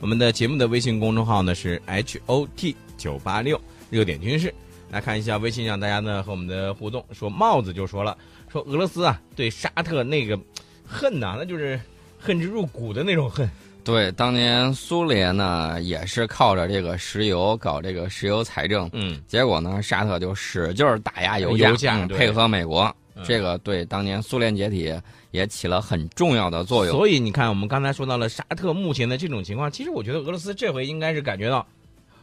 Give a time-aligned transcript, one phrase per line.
[0.00, 3.60] 我们的节目的微信公众号呢是 H O T 九八六
[3.90, 4.52] 热点军事。
[4.90, 8.16] 来看一下微信上大家呢和我们的互动，说帽子就说了，
[8.50, 10.38] 说俄罗斯啊对沙特那个
[10.86, 11.78] 恨呐、那就是
[12.18, 13.48] 恨之入骨的那种恨。
[13.84, 22.94] 对，当年苏联呢也是靠着这个石油搞这个石油财政，嗯，结果呢沙特就使劲儿打压油价，油价嗯配合美国，嗯
[23.24, 24.92] 这个对当年苏联解体
[25.30, 26.96] 也起了很重要的作用。
[26.96, 31.66] 所以你看，我们刚才说到了沙特目前的这种情况，其实我觉得俄罗斯这回应该是感觉到，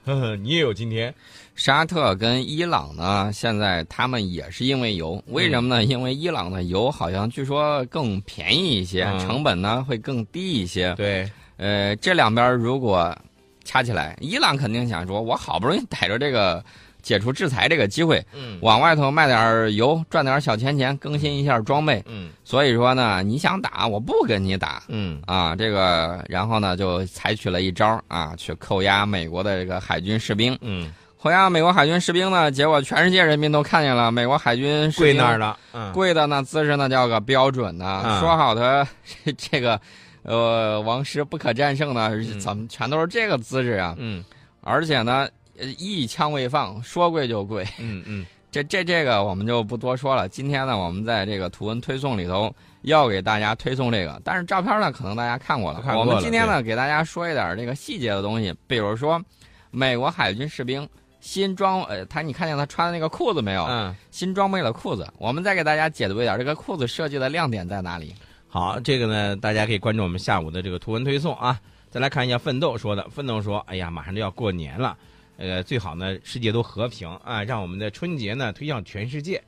[0.05, 1.13] 呵呵，你也有今天。
[1.55, 5.83] 沙特跟伊朗呢，现在他们也是因为油，为什么呢？
[5.83, 10.93] 因为伊朗的油好像据说更便宜一些，嗯成本呢会更低一些。
[10.93, 11.27] 对，
[11.57, 13.17] 呃，这两边如果
[13.63, 16.63] 掐起来，伊朗肯定想说，我好不容易逮着这个
[17.07, 22.03] 解除制裁这个机会，嗯往外头卖点油，赚点小钱钱，更新一下装备。
[22.05, 24.83] 嗯所以说呢，你想打，我不跟你打。
[24.89, 30.57] 嗯啊，这个，然后呢，就采取了一招啊，去扣押美国的这个海军士兵。
[30.59, 35.57] 嗯，扣押美国海军士兵呢，结果全世界人民都看见了，美国海军士兵跪那儿了。
[35.71, 38.01] 嗯，跪的那姿势那叫个标准呢。
[38.03, 38.85] 嗯说好的
[39.23, 39.79] 这 这个，
[40.23, 43.95] 呃，王师不可战胜呢，嗯怎么全都是这个姿势啊？
[43.97, 44.21] 嗯
[44.61, 45.29] 而且呢，呃
[45.77, 47.63] 一枪未放，说跪就跪。
[47.79, 50.27] 嗯嗯 这这这个我们就不多说了。
[50.29, 55.81] 今天呢，我们在这个图文推送里头要给大家推送这个，但是照片呢，可能大家看过了。
[55.81, 59.21] 过了我们今天呢，给大家说一点这个细节的东西，比如说
[59.69, 60.87] 美国海军士兵
[61.19, 63.65] 新装，呃，他你看见他穿的那个裤子没有？
[63.65, 63.93] 嗯。
[64.11, 65.05] 新装备了裤子。
[65.17, 68.15] 我们再给大家解读一点，这个裤子设计的亮点在哪里？
[68.47, 71.59] 好，这个呢，大家可以关注我们下午的这个图文推送啊。
[71.91, 74.97] 再来看一下奋斗说的，奋斗说：“哎呀，马上就要过年了，
[75.37, 79.41] 呃，最好呢世界都和平啊，让我们的春节呢推向全世界，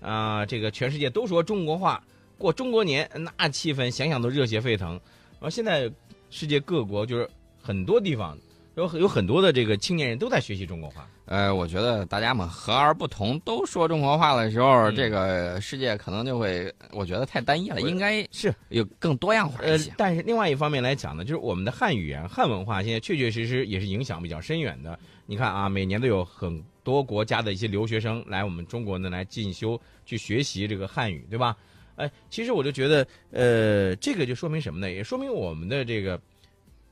[0.00, 2.02] 啊、这个全世界都说中国话，
[2.36, 5.00] 过中国年，那气氛想想都热血沸腾。
[5.40, 5.90] 而现在
[6.30, 7.30] 世界各国就是
[7.62, 8.36] 很多地方
[8.78, 11.04] 有很有很多的这个青年人都在学习中国话。
[11.24, 24.96] 呃，我觉得大家嘛和而不同，都说中国话的时候，嗯这个世界可能就会，我觉得太单一了，应该是有更多样化呃一些。，但是另外一方面来讲呢，就是我们的汉语言、汉文化现在确确实实也是影响比较深远的。
[25.26, 31.56] 你看啊，每年都有很多国家的一些留学生来我们中国呢来进修，去学习这个汉语，对吧？
[31.96, 34.88] 哎，其实我就觉得，呃，这个就说明什么呢？
[34.88, 36.18] 也说明我们的这个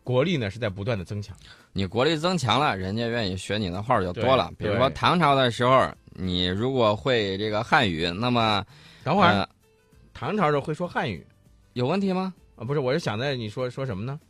[0.07, 1.37] 国力呢是在不断的增强。
[1.73, 4.53] 你国力增强了，人家愿意学你的话就多了。
[4.57, 8.65] 比如说唐朝的时候，你如果会这个汉语，那么
[9.03, 9.49] 等会儿、呃
[10.15, 11.27] 唐朝时候会说汉语
[11.73, 12.33] 有问题吗？
[12.55, 12.65] 啊？
[12.65, 14.21] 不是，我是想在你说说什么呢？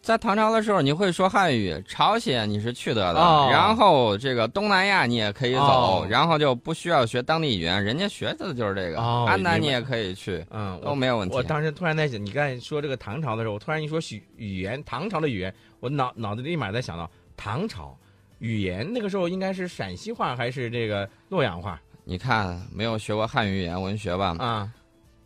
[0.00, 8.98] 在唐朝的时候，你会说汉语，朝鲜你是去得的，哦然后这个东南亚你也可以走，哦然后就不需要学当地语言，人家学的就是这个。
[8.98, 11.34] 哦安南你也可以去，嗯，都没有问题。
[11.34, 17.94] 我当时突然在想，你刚才说这个唐朝的时候，我突然一说语语言，唐朝的语言，我脑脑子里立马在想到唐朝
[18.38, 24.34] 语言，那个时候应该是陕西话还是这个洛阳话你看，没有学过汉语语言文学吧？
[24.38, 24.72] 啊？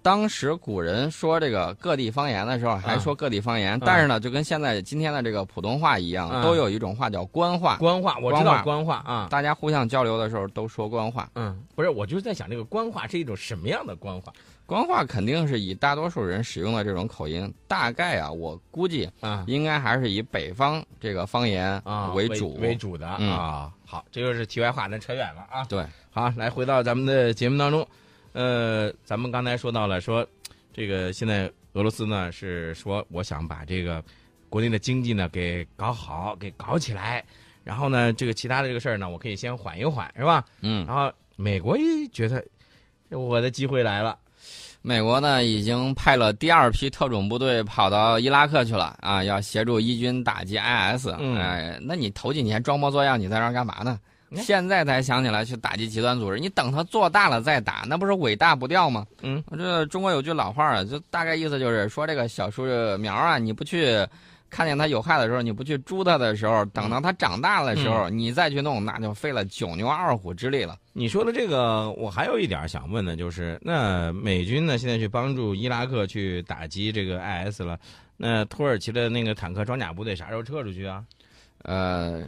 [0.02, 6.42] 当时古人说这个各地方言的时候，还说各地方言，但是呢，就跟现在今天的这个普通话一样，嗯。
[6.42, 8.96] 都有一种话叫官话，官话我知道官话。
[9.06, 11.30] 啊，大家互相交流的时候都说官话。
[11.36, 14.32] 嗯，不是，我就是在想这个官话是一种什么样的官话？
[14.66, 22.54] 官话肯定是以大多数人使用的这种口音，大概啊，我估计啊应该还是以北方这个方言啊为主。
[22.54, 23.30] 为主的嗯。
[23.30, 23.72] 啊。
[23.84, 25.64] 好，这就是题外话，咱扯远了啊。
[25.68, 27.86] 对，好，来回到咱们的节目当中，
[28.32, 30.26] 呃，咱们刚才说到了说，
[30.72, 34.02] 这个现在俄罗斯呢是说我想把这个
[34.48, 37.24] 国内的经济呢给搞好，给搞起来，
[37.62, 40.44] 然后呢这个其他的这个事儿呢我可以先缓一缓，是吧？
[40.60, 42.42] 嗯，然后美国一觉得
[43.10, 44.18] 我的机会来了，
[44.80, 51.08] 美国呢已经派了第二批特种部队跑到伊拉克去了啊，要协助伊军打击 IS。
[51.18, 54.00] 嗯哎，那你头几年装模作样，你在这儿干嘛呢？
[54.36, 59.06] 现在才想起来去打击极端组织，你等他做大了再打，那不是尾大不掉吗？
[59.22, 62.64] 嗯，这中国有句老话啊，就大概意思就是说，这个小树
[62.98, 64.06] 苗啊，你不去
[64.48, 70.76] 看见它有害的时候，你不去诛它的时候，等到它长大的时候，你再去弄，那就费了九牛二虎之力了。
[70.92, 77.78] 你说的这个，我还有一点想问的，就是那美军呢现在去帮助伊拉克去打击这个 IS 了，
[78.16, 81.02] 那土耳其的那个坦克装甲部队啥时候撤出去啊？
[81.62, 82.22] 呃，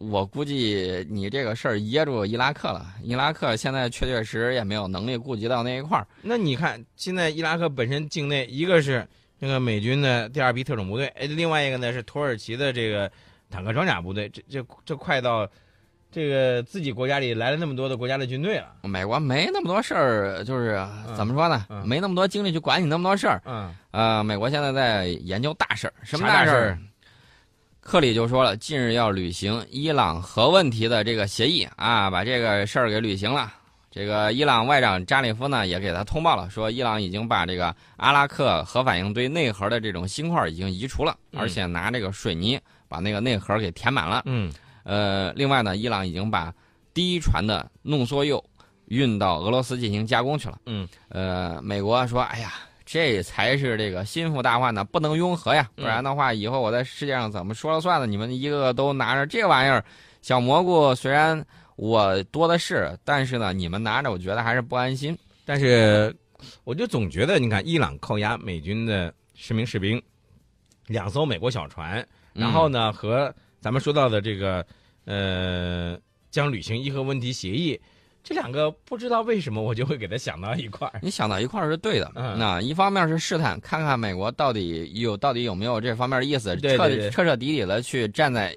[0.00, 2.86] 我估计你这个事儿噎住伊拉克了。
[3.02, 6.06] 伊拉克现在确确实实也没有能力顾及到那一块儿。
[6.22, 9.06] 那你看，现在伊拉克本身境内，一个是
[9.38, 13.12] 这个美军的第二批特种部队，哎，另外一个呢是土耳其的这个
[13.50, 15.46] 坦克装甲部队，这这这快到
[16.10, 18.72] 这个自己国家里来了那么多的国家的军队了。
[18.84, 20.82] 美国没那么多事儿，就是
[21.14, 21.66] 怎么说呢？
[21.68, 23.42] 嗯没那么多精力去管你那么多事儿。
[23.44, 26.78] 嗯，呃，美国现在在研究大事儿，什么大事儿？
[27.80, 33.52] 克里就说了，近日要履行伊朗核问题的这个协议啊，把这个事儿给履行了。
[33.90, 44.22] 这个伊朗外长扎里夫呢也给他通报了，说伊朗已经把这个阿拉克核反应堆内核的这种芯块已经移除了，嗯而且拿这个水泥把那个内核给填满了。
[44.26, 44.52] 嗯
[44.84, 46.54] 呃，另外呢，伊朗已经把
[46.94, 48.44] 第一船的浓缩铀
[48.86, 50.58] 运到俄罗斯进行加工去了。
[50.66, 52.52] 嗯，呃，美国说，哎呀，
[52.92, 58.04] 这才是这个心腹大患呢，不能拥和呀，嗯不然的话，以后我在世界上怎么说了算呢？
[58.04, 59.84] 你们一个个都拿着这玩意儿，
[60.22, 61.46] 小蘑菇虽然
[61.76, 65.16] 我多的是，但是呢，你们拿着，我觉得还是不安心。
[65.44, 66.12] 但是
[66.64, 70.02] 我就总觉得，你看伊朗扣押美军的十名士兵，
[70.88, 74.66] 两艘美国小船，然后呢和咱们说到的这个
[75.04, 75.96] 呃
[76.32, 77.80] 将履行伊核问题协议，
[78.22, 81.00] 这两个不知道为什么我就会给他想到一块儿。
[81.02, 88.56] 你想到一块儿是对的，嗯那一方面是试探，看看美国到底有到底有没有这方面的意思，彻对对对彻彻底底的去站在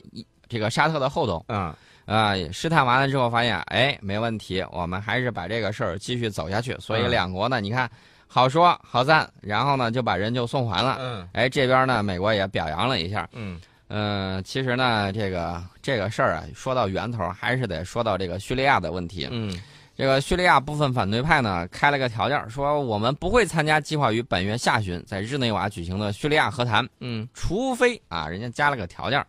[0.50, 1.76] 这个沙特的后头啊、
[2.06, 6.76] 啊、试探完了之后发现，哎，没问题，我们还是把这个事儿继续走下去。
[6.80, 7.90] 所以嗯两国呢，你看
[8.28, 10.98] 好说好赞，然后呢就把人就送还了。
[11.00, 13.28] 嗯哎，这边呢，美国也表扬了一下。
[13.32, 13.60] 嗯
[13.96, 19.28] 嗯、其实呢，这个这个事儿啊，说到源头，还是得说到这个叙利亚的问题。
[19.30, 19.56] 嗯
[19.96, 29.24] 这个叙利亚部分反对派呢，开了个条件，说我们不会参加计划于本月下旬在日内瓦举行的叙利亚和谈，嗯除非啊，人家加了个条件，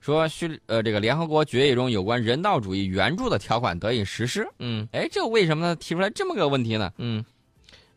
[0.00, 4.48] 说叙呃这个联合国决议中有关人道主义援助的条款得以实施。
[4.58, 5.76] 嗯哎，这为什么呢？
[5.76, 6.90] 提出来这么个问题呢？
[6.96, 7.22] 嗯，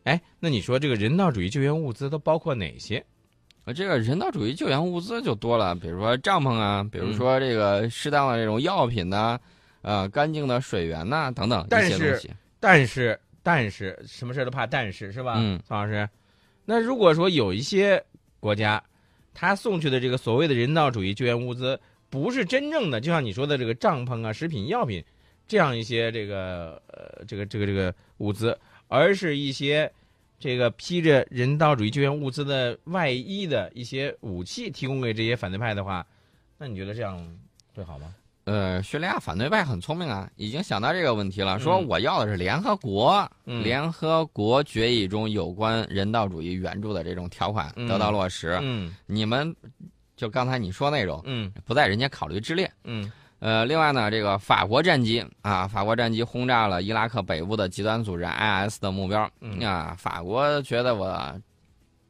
[0.04, 3.02] 哎，那你说这个人道主义救援物资都包括哪些？
[3.70, 9.38] 呃这个人道主义救援物资就多了，比如说帐篷啊，比如说这个适当的这种药品呐、
[9.82, 12.30] 呃，干净的水源呐、等等但是一些东西。
[12.58, 15.36] 但是但是什么事儿都怕但是是吧？
[15.38, 16.08] 嗯，曹老师，
[16.64, 18.02] 那如果说有一些
[18.40, 18.82] 国家，
[19.32, 21.78] 他送去的这个所谓的人道主义救援物资，
[22.10, 25.02] 不是真正的，就像你说的这个帐篷啊、食品、药品
[25.46, 28.58] 这样一些这个呃这个这个这个物资，
[28.88, 29.90] 而是一些
[30.40, 36.04] 这个披着人道主义救援物资的外衣的一些武器提供给这些反对派的话，
[36.56, 37.24] 那你觉得这样
[37.76, 38.14] 会好吗？
[38.44, 43.62] 呃，叙利亚反对派很聪明啊，已经想到这个问题了，说嗯我要的是联合国，嗯。
[43.62, 47.86] 联合国决议中有关人道主义援助的这种条款嗯。
[47.86, 48.96] 得到落实，嗯。
[49.06, 49.54] 你们
[50.16, 51.52] 就刚才你说那种嗯。
[51.66, 52.68] 不在人家考虑之列。
[52.84, 59.28] 嗯呃，另外呢，这个法国战机啊，法国战机轰炸了伊拉克北部的极端组织 IS 的目标。
[59.40, 61.34] 嗯啊，法国觉得我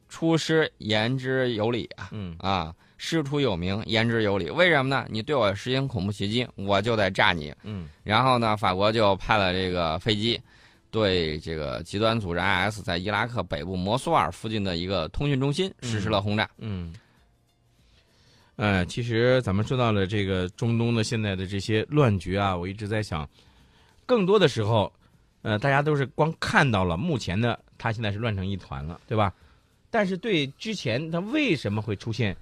[0.09, 4.49] 出师言之有理啊，嗯啊，师出有名，言之有理。
[4.49, 5.05] 为什么呢？
[5.09, 7.53] 你对我实行恐怖袭击，我就得炸你。
[7.63, 10.37] 嗯然后呢，法国就派了这个飞机，
[10.91, 16.49] 对这个极端组织 IS 在伊拉克北部摩苏尔附近的一个通讯中心实施了轰炸。
[16.57, 16.93] 嗯。
[18.57, 23.27] 呃，其实咱们说到了这个中东的现在的这些乱局啊，我一直在想，
[24.05, 24.91] 更多的时候，
[25.41, 29.33] 呃，大家都是光看到了目前的它现在是乱成一团了，对吧？
[29.89, 32.35] 但是对之前它为什么会出现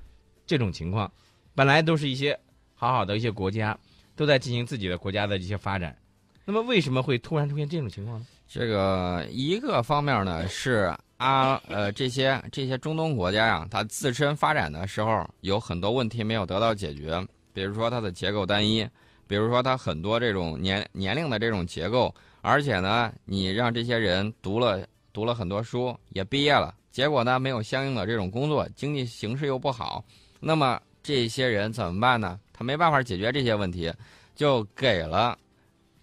[0.45, 1.11] 这种情况，
[1.55, 2.37] 本来都是一些
[2.75, 3.77] 好好的一些国家
[4.15, 5.97] 都在进行自己的国家的一些发展，
[6.43, 8.25] 那么为什么会突然出现这种情况呢？
[8.47, 17.21] 这个一个方面呢是啊呃这些这些中东国家呀、它自身发展的时候有很多问题没有得到解决，
[17.53, 18.87] 比如说它的结构单一，
[19.27, 30.01] 比如说它很多这种年年龄的这种结构，而且呢你让这些人读了读了很多书也毕业了，结果呢没有相应的这种工作，经济形势又不好，
[30.39, 32.39] 那么这些人怎么办呢？
[32.53, 33.91] 他没办法解决这些问题，
[34.35, 35.37] 就给了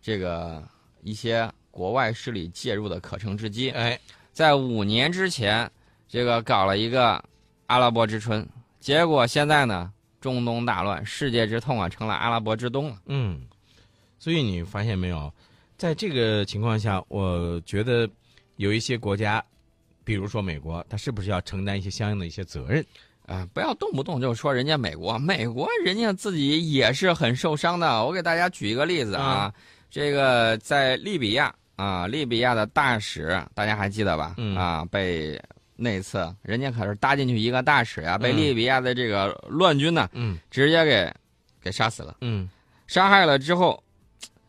[0.03, 0.63] 这个
[1.03, 3.71] 一些国外势力介入的可乘之机。
[3.71, 3.99] 哎，
[4.37, 5.71] 在五年之前，
[6.07, 7.25] 这个搞了一个
[7.69, 8.47] 阿拉伯之春，
[8.79, 9.91] 结果现在呢，
[10.21, 12.99] 中东大乱，世界之痛啊，成了阿拉伯之冬了。
[13.07, 13.41] 嗯，
[14.19, 15.33] 所以你发现没有，
[15.79, 18.07] 在这个情况下，我觉得
[18.57, 19.43] 有一些国家，
[20.05, 22.85] 比如说美国，它是不是要承担一些相应的一些责任？
[23.25, 28.05] 啊、不要动不动就说人家美国，美国人家自己也是很受伤的。
[28.05, 29.51] 我给大家举一个例子啊，
[29.91, 34.35] 这个在利比亚啊，利比亚的大使大家还记得吧？
[34.39, 35.41] 嗯啊，被
[35.77, 41.13] 那次人家可是搭进去一个大使呀，被嗯利比亚的这个乱军呢，嗯直接给
[41.61, 42.17] 给杀死了。
[42.23, 42.49] 嗯
[42.87, 43.83] 杀害了之后，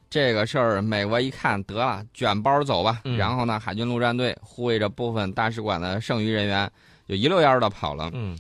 [0.10, 3.02] 这个事儿美国一看得了，卷包走吧。
[3.04, 6.72] 嗯然后呢，海军陆战队护卫着部分大使馆的剩余人员，
[7.08, 8.10] 就一溜烟的跑了。
[8.14, 8.38] 嗯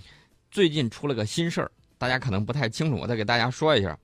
[0.49, 3.97] 最近出了个新事儿，大家可能不太清楚，我再给大家说一下。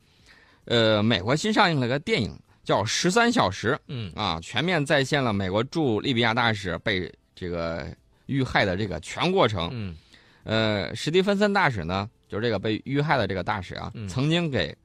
[0.65, 3.77] 呃，美国新上映了个电影叫《十三小时。
[3.87, 7.87] 嗯》啊，全面再现了美国驻利比亚大使被这个
[8.25, 9.69] 遇害的这个全过程。
[9.71, 9.95] 嗯。
[10.43, 14.07] 呃，史蒂芬森大使呢，就是这个被遇害的这个大使啊，嗯。
[14.07, 14.75] 曾经给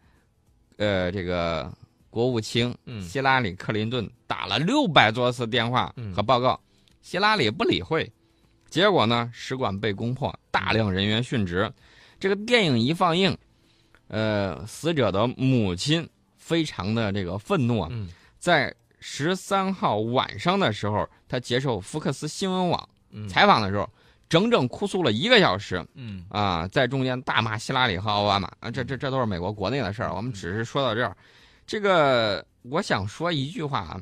[0.77, 1.73] 呃这个
[2.11, 3.03] 国务卿嗯。
[3.03, 6.13] 希拉里·克林顿打了六百多次电话嗯。
[6.15, 6.61] 和报告，
[7.03, 8.11] 希拉里不理会，
[8.71, 11.71] 结果呢，使馆被攻破，大量人员殉职。
[12.21, 13.37] 这个电影一放映，
[14.09, 16.09] 呃，死者的母亲
[16.49, 23.87] 非常的这个愤怒啊，嗯在十三号晚上的时候，他接受福克斯新闻网嗯采访的时候，
[24.31, 31.15] 整整哭诉了一个小时嗯啊，在中间大骂希拉里和奥巴马啊，这这这都是美国国内的事儿，我们只是说到这儿。
[31.67, 34.01] 这个我想说一句话啊，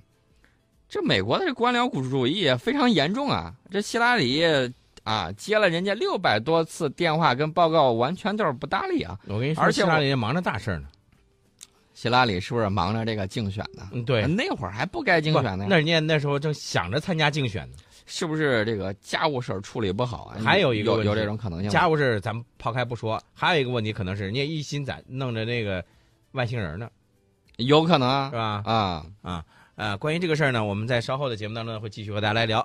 [0.89, 4.45] 这美国的这官僚主义非常严重啊，这希拉里
[5.03, 9.19] 啊接了人家六百多次电话跟报告，完全就是不搭理啊。
[9.27, 10.89] 我跟你说，而且我希拉里忙着大事儿呢。
[11.97, 13.89] 希拉里是不是忙着这个竞选呢？
[13.91, 17.77] 嗯，对，那会儿还不该竞选呢，那人家那时候正想着参加竞选呢。
[18.05, 20.37] 是不是这个家务事儿处理不好啊？
[20.45, 21.71] 还有一个有有这种可能性。
[21.71, 25.83] 家务事咱们抛开不说，还有一个问题可能是人家一心在弄着那个
[26.33, 26.89] 外星人呢，
[27.57, 28.63] 有可能啊是吧？
[28.67, 29.07] 啊。
[29.23, 32.65] 啊啊，关于这个事儿呢，我们在稍后的节目当中会继续和大家来聊。